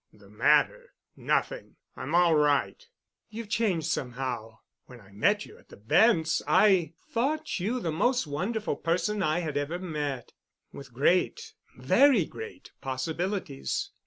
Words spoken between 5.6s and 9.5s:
the Bents' I thought you the most wonderful person I